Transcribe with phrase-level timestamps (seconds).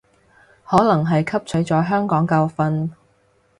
[0.63, 2.89] 可能係汲取咗香港教訓